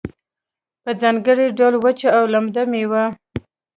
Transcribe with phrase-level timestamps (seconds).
[0.83, 3.03] په ځانګړي ډول وچه او لمده میوه